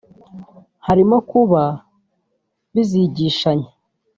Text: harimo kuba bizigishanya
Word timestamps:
harimo 0.85 1.17
kuba 1.29 1.63
bizigishanya 2.73 3.69